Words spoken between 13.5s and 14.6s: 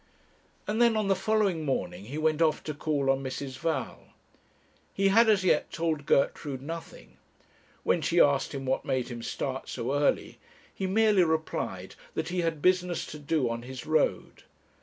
his road.